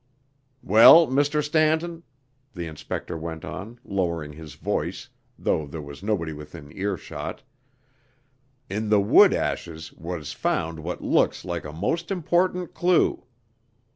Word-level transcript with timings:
"Well, 0.63 1.05
Mr. 1.05 1.43
Stanton," 1.43 2.01
the 2.55 2.65
inspector 2.65 3.15
went 3.15 3.45
on, 3.45 3.79
lowering 3.85 4.33
his 4.33 4.55
voice, 4.55 5.09
though 5.37 5.67
there 5.67 5.79
was 5.79 6.01
nobody 6.01 6.33
within 6.33 6.75
earshot, 6.75 7.43
"in 8.67 8.89
the 8.89 8.99
wood 8.99 9.31
ashes 9.31 9.93
was 9.93 10.33
found 10.33 10.79
what 10.79 11.03
looks 11.03 11.45
like 11.45 11.65
a 11.65 11.71
most 11.71 12.09
important 12.09 12.73
clue. 12.73 13.25